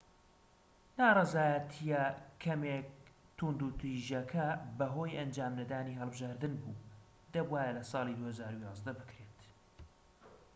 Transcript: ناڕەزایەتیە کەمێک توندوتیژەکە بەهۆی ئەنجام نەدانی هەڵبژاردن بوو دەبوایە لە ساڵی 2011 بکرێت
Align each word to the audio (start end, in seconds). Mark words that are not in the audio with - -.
ناڕەزایەتیە 0.97 2.03
کەمێک 2.43 2.87
توندوتیژەکە 3.37 4.47
بەهۆی 4.77 5.17
ئەنجام 5.19 5.53
نەدانی 5.59 5.97
هەڵبژاردن 5.99 6.53
بوو 6.61 6.81
دەبوایە 7.33 7.71
لە 7.77 7.83
ساڵی 7.91 8.15
2011 8.21 8.91
بکرێت 8.99 9.39